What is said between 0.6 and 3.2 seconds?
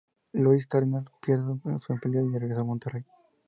Cardinals, pierde su empleo y regresa a Monterrey.